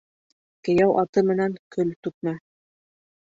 [0.67, 2.33] Кейәү аты менән көл түкмә.